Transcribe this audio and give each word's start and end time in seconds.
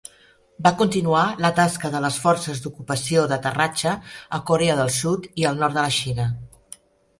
Va 0.67 0.69
continuar 0.77 1.25
la 1.45 1.51
tasca 1.59 1.91
de 1.95 2.01
les 2.05 2.17
forces 2.23 2.63
d'ocupació 2.63 3.27
d'aterratge 3.33 3.95
a 4.39 4.41
Corea 4.53 4.81
del 4.83 4.93
Sud 4.99 5.31
i 5.45 5.49
el 5.53 5.63
nord 5.63 5.81
de 5.81 5.85
la 5.89 5.95
Xina. 6.01 6.29